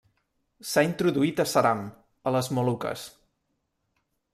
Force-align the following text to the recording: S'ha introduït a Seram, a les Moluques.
S'ha 0.69 0.83
introduït 0.87 1.43
a 1.45 1.47
Seram, 1.53 1.85
a 2.31 2.37
les 2.37 2.53
Moluques. 2.59 3.09